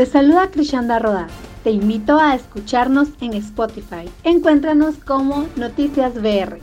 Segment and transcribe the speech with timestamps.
[0.00, 1.30] Te saluda Krishanda Rodaz.
[1.62, 4.08] Te invito a escucharnos en Spotify.
[4.24, 6.58] Encuéntranos como Noticias VR.